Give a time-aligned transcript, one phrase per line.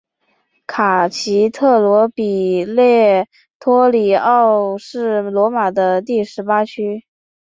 [0.65, 3.27] 卡斯特罗比勒
[3.59, 7.05] 陀里奥是罗马的第十八区。